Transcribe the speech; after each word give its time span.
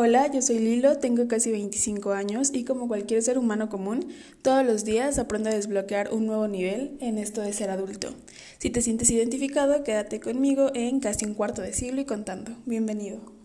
Hola, 0.00 0.30
yo 0.30 0.40
soy 0.42 0.60
Lilo, 0.60 0.98
tengo 0.98 1.26
casi 1.26 1.50
25 1.50 2.12
años 2.12 2.50
y 2.54 2.62
como 2.62 2.86
cualquier 2.86 3.20
ser 3.20 3.36
humano 3.36 3.68
común, 3.68 4.06
todos 4.42 4.64
los 4.64 4.84
días 4.84 5.18
aprendo 5.18 5.50
a 5.50 5.52
desbloquear 5.52 6.14
un 6.14 6.24
nuevo 6.24 6.46
nivel 6.46 6.96
en 7.00 7.18
esto 7.18 7.40
de 7.40 7.52
ser 7.52 7.68
adulto. 7.70 8.14
Si 8.58 8.70
te 8.70 8.80
sientes 8.80 9.10
identificado, 9.10 9.82
quédate 9.82 10.20
conmigo 10.20 10.70
en 10.72 11.00
casi 11.00 11.26
un 11.26 11.34
cuarto 11.34 11.62
de 11.62 11.72
siglo 11.72 12.00
y 12.00 12.04
contando. 12.04 12.52
Bienvenido. 12.64 13.37